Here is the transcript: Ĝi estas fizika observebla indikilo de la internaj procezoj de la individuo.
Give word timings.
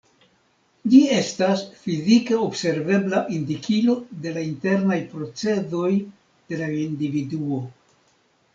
Ĝi 0.93 1.01
estas 1.17 1.59
fizika 1.81 2.39
observebla 2.45 3.21
indikilo 3.37 3.97
de 4.25 4.33
la 4.39 4.47
internaj 4.47 4.99
procezoj 5.13 5.93
de 6.01 6.63
la 6.65 6.73
individuo. 6.89 7.65